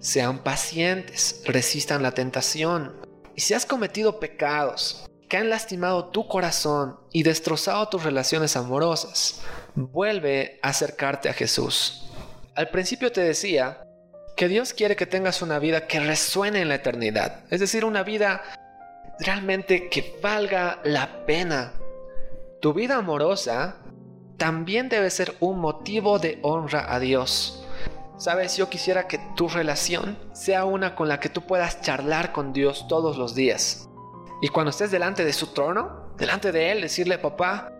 sean 0.00 0.42
pacientes, 0.42 1.42
resistan 1.44 2.02
la 2.02 2.12
tentación. 2.12 2.96
Y 3.36 3.42
si 3.42 3.54
has 3.54 3.66
cometido 3.66 4.18
pecados 4.18 5.06
que 5.28 5.36
han 5.36 5.48
lastimado 5.48 6.06
tu 6.06 6.26
corazón 6.26 6.98
y 7.12 7.22
destrozado 7.22 7.88
tus 7.88 8.02
relaciones 8.02 8.56
amorosas, 8.56 9.42
vuelve 9.74 10.58
a 10.62 10.70
acercarte 10.70 11.28
a 11.28 11.32
Jesús. 11.34 12.10
Al 12.56 12.70
principio 12.70 13.12
te 13.12 13.20
decía 13.20 13.84
que 14.36 14.48
Dios 14.48 14.72
quiere 14.72 14.96
que 14.96 15.06
tengas 15.06 15.42
una 15.42 15.58
vida 15.58 15.86
que 15.86 16.00
resuene 16.00 16.62
en 16.62 16.68
la 16.68 16.76
eternidad, 16.76 17.44
es 17.50 17.60
decir, 17.60 17.84
una 17.84 18.02
vida 18.02 18.42
realmente 19.20 19.88
que 19.88 20.18
valga 20.22 20.80
la 20.82 21.24
pena. 21.26 21.74
Tu 22.60 22.72
vida 22.72 22.96
amorosa 22.96 23.76
también 24.36 24.88
debe 24.88 25.10
ser 25.10 25.34
un 25.40 25.60
motivo 25.60 26.18
de 26.18 26.38
honra 26.42 26.92
a 26.92 26.98
Dios. 26.98 27.59
Sabes, 28.20 28.58
yo 28.58 28.68
quisiera 28.68 29.08
que 29.08 29.18
tu 29.34 29.48
relación 29.48 30.18
sea 30.34 30.66
una 30.66 30.94
con 30.94 31.08
la 31.08 31.20
que 31.20 31.30
tú 31.30 31.46
puedas 31.46 31.80
charlar 31.80 32.32
con 32.32 32.52
Dios 32.52 32.86
todos 32.86 33.16
los 33.16 33.34
días. 33.34 33.88
Y 34.42 34.48
cuando 34.48 34.68
estés 34.68 34.90
delante 34.90 35.24
de 35.24 35.32
su 35.32 35.54
trono, 35.54 36.12
delante 36.18 36.52
de 36.52 36.70
Él, 36.70 36.82
decirle, 36.82 37.16
papá, 37.16 37.72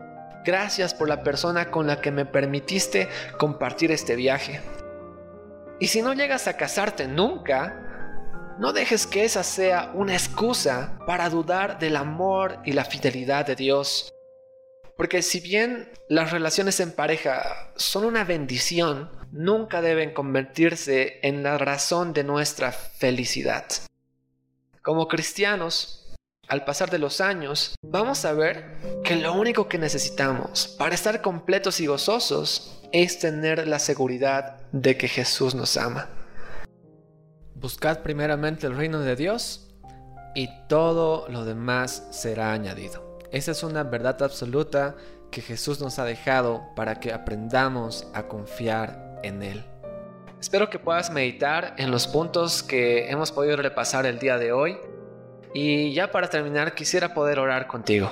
gracias 0.43 0.95
por 0.95 1.11
la 1.11 1.23
persona 1.23 1.71
con 1.71 1.87
la 1.87 2.01
que 2.01 2.11
me 2.11 2.25
permitiste 2.25 3.11
compartir 3.37 3.93
este 3.93 4.17
viaje. 4.17 4.63
Y 5.79 5.89
si 5.89 6.01
no 6.01 6.15
llegas 6.15 6.49
a 6.49 6.57
casarte 6.57 7.07
nunca, 7.07 8.57
no 8.59 8.73
dejes 8.73 9.07
que 9.07 9.27
esa 9.27 9.43
sea 9.43 9.91
una 9.93 10.15
excusa 10.15 10.99
para 11.07 11.29
dudar 11.29 11.79
del 11.79 11.97
amor 11.97 12.61
y 12.65 12.73
la 12.73 12.87
fidelidad 12.87 13.45
de 13.45 13.57
Dios. 13.57 14.15
Porque 14.97 15.21
si 15.21 15.41
bien 15.41 15.93
las 16.09 16.31
relaciones 16.31 16.81
en 16.81 16.93
pareja 16.93 17.73
son 17.77 18.07
una 18.07 18.25
bendición, 18.25 19.20
nunca 19.33 19.81
deben 19.83 20.13
convertirse 20.13 21.21
en 21.23 21.43
la 21.43 21.59
razón 21.59 22.13
de 22.13 22.25
nuestra 22.25 22.73
felicidad. 22.73 23.65
Como 24.83 25.09
cristianos, 25.09 26.17
al 26.49 26.65
pasar 26.65 26.91
de 26.91 26.99
los 26.99 27.21
años, 27.21 27.75
vamos 27.83 28.25
a 28.25 28.33
ver 28.33 28.77
que 29.05 29.17
lo 29.17 29.35
único 29.35 29.69
que 29.69 29.79
necesitamos 29.79 30.75
para 30.79 30.95
estar 30.95 31.23
completos 31.23 31.81
y 31.81 31.87
gozosos 31.87 32.81
es 32.93 33.19
tener 33.21 33.69
la 33.69 33.79
seguridad 33.79 34.57
de 34.73 34.97
que 34.97 35.07
Jesús 35.07 35.55
nos 35.55 35.77
ama. 35.77 36.09
Buscad 37.55 38.01
primeramente 38.01 38.67
el 38.67 38.77
reino 38.77 39.01
de 39.01 39.17
Dios 39.17 39.69
y 40.35 40.49
todo 40.69 41.29
lo 41.29 41.45
demás 41.45 42.09
será 42.11 42.53
añadido. 42.53 43.19
Esa 43.31 43.53
es 43.53 43.63
una 43.63 43.85
verdad 43.85 44.21
absoluta 44.23 44.97
que 45.31 45.43
Jesús 45.43 45.81
nos 45.81 45.99
ha 45.99 46.05
dejado 46.05 46.63
para 46.75 46.97
que 46.97 47.13
aprendamos 47.13 48.09
a 48.13 48.25
confiar 48.25 49.10
en 49.23 49.43
Él. 49.43 49.65
Espero 50.41 50.71
que 50.71 50.79
puedas 50.79 51.11
meditar 51.11 51.75
en 51.77 51.91
los 51.91 52.07
puntos 52.07 52.63
que 52.63 53.11
hemos 53.11 53.31
podido 53.31 53.57
repasar 53.57 54.07
el 54.07 54.19
día 54.19 54.39
de 54.39 54.53
hoy. 54.53 54.79
Y 55.53 55.93
ya 55.93 56.11
para 56.11 56.31
terminar, 56.31 56.75
quisiera 56.75 57.13
poder 57.13 57.39
orar 57.39 57.67
contigo. 57.67 58.11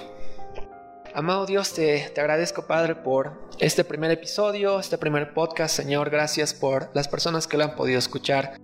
Amado 1.14 1.46
Dios, 1.46 1.72
te, 1.72 2.10
te, 2.14 2.20
agradezco 2.20 2.66
Padre 2.66 2.94
por 2.94 3.48
este 3.58 3.82
primer 3.82 4.10
episodio, 4.10 4.78
este 4.78 4.98
primer 4.98 5.32
podcast. 5.32 5.74
Señor, 5.74 6.10
gracias 6.10 6.52
por 6.52 6.90
las 6.94 7.08
personas 7.08 7.46
que 7.46 7.56
lo 7.56 7.64
han 7.64 7.74
podido 7.74 7.98
escuchar. 7.98 8.58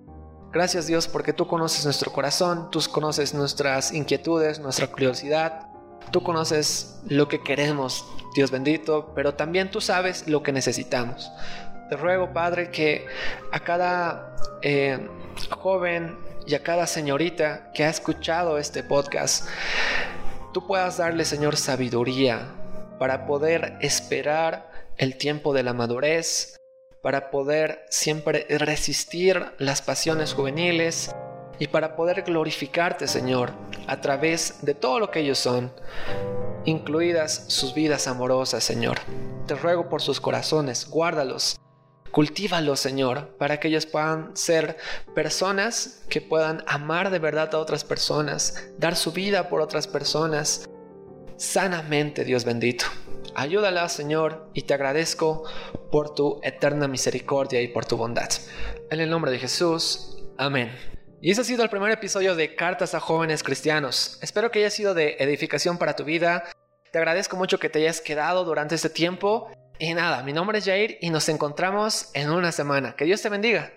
Gracias 0.52 0.86
Dios 0.86 1.08
porque 1.08 1.32
tú 1.32 1.46
conoces 1.46 1.84
nuestro 1.84 2.12
corazón, 2.12 2.70
tú 2.70 2.80
conoces 2.92 3.34
nuestras 3.34 3.92
inquietudes, 3.92 4.60
nuestra 4.60 4.86
curiosidad. 4.86 5.66
Tú 6.12 6.22
conoces 6.22 7.00
lo 7.08 7.26
que 7.28 7.42
queremos, 7.42 8.04
Dios 8.36 8.50
bendito, 8.50 9.12
pero 9.16 9.34
también 9.34 9.70
tú 9.70 9.80
sabes 9.80 10.28
lo 10.28 10.42
que 10.42 10.52
necesitamos. 10.52 11.32
Te 11.88 11.96
ruego, 11.96 12.32
Padre, 12.32 12.70
que 12.70 13.06
a 13.52 13.60
cada 13.60 14.36
eh, 14.62 15.06
joven 15.50 16.16
y 16.46 16.54
a 16.54 16.62
cada 16.62 16.86
señorita 16.86 17.70
que 17.74 17.84
ha 17.84 17.90
escuchado 17.90 18.56
este 18.56 18.82
podcast, 18.82 19.46
tú 20.54 20.66
puedas 20.66 20.96
darle, 20.96 21.26
Señor, 21.26 21.56
sabiduría 21.56 22.46
para 22.98 23.26
poder 23.26 23.76
esperar 23.80 24.70
el 24.96 25.18
tiempo 25.18 25.52
de 25.52 25.62
la 25.62 25.74
madurez, 25.74 26.56
para 27.02 27.30
poder 27.30 27.84
siempre 27.90 28.46
resistir 28.48 29.44
las 29.58 29.82
pasiones 29.82 30.32
juveniles 30.32 31.14
y 31.58 31.66
para 31.66 31.96
poder 31.96 32.22
glorificarte, 32.22 33.06
Señor, 33.06 33.52
a 33.88 34.00
través 34.00 34.64
de 34.64 34.74
todo 34.74 35.00
lo 35.00 35.10
que 35.10 35.20
ellos 35.20 35.38
son, 35.38 35.70
incluidas 36.64 37.44
sus 37.48 37.74
vidas 37.74 38.08
amorosas, 38.08 38.64
Señor. 38.64 38.98
Te 39.46 39.54
ruego 39.54 39.90
por 39.90 40.00
sus 40.00 40.18
corazones, 40.18 40.88
guárdalos 40.88 41.60
Cultívalos, 42.14 42.78
Señor, 42.78 43.36
para 43.38 43.58
que 43.58 43.66
ellos 43.66 43.86
puedan 43.86 44.36
ser 44.36 44.76
personas 45.16 46.04
que 46.08 46.20
puedan 46.20 46.62
amar 46.68 47.10
de 47.10 47.18
verdad 47.18 47.52
a 47.52 47.58
otras 47.58 47.82
personas, 47.82 48.68
dar 48.78 48.94
su 48.94 49.10
vida 49.10 49.48
por 49.48 49.60
otras 49.60 49.88
personas, 49.88 50.64
sanamente, 51.36 52.22
Dios 52.22 52.44
bendito. 52.44 52.84
Ayúdala, 53.34 53.88
Señor, 53.88 54.48
y 54.54 54.62
te 54.62 54.74
agradezco 54.74 55.42
por 55.90 56.14
tu 56.14 56.38
eterna 56.44 56.86
misericordia 56.86 57.60
y 57.60 57.66
por 57.66 57.84
tu 57.84 57.96
bondad. 57.96 58.28
En 58.92 59.00
el 59.00 59.10
nombre 59.10 59.32
de 59.32 59.40
Jesús, 59.40 60.22
amén. 60.38 60.70
Y 61.20 61.32
ese 61.32 61.40
ha 61.40 61.44
sido 61.44 61.64
el 61.64 61.68
primer 61.68 61.90
episodio 61.90 62.36
de 62.36 62.54
Cartas 62.54 62.94
a 62.94 63.00
Jóvenes 63.00 63.42
Cristianos. 63.42 64.20
Espero 64.22 64.52
que 64.52 64.60
haya 64.60 64.70
sido 64.70 64.94
de 64.94 65.16
edificación 65.18 65.78
para 65.78 65.96
tu 65.96 66.04
vida. 66.04 66.44
Te 66.92 66.98
agradezco 66.98 67.36
mucho 67.36 67.58
que 67.58 67.70
te 67.70 67.80
hayas 67.80 68.00
quedado 68.00 68.44
durante 68.44 68.76
este 68.76 68.88
tiempo 68.88 69.50
y 69.78 69.94
nada, 69.94 70.22
mi 70.22 70.32
nombre 70.32 70.58
es 70.58 70.64
Jair 70.64 70.98
y 71.00 71.10
nos 71.10 71.28
encontramos 71.28 72.10
en 72.14 72.30
una 72.30 72.52
semana. 72.52 72.94
Que 72.96 73.04
Dios 73.04 73.22
te 73.22 73.28
bendiga. 73.28 73.72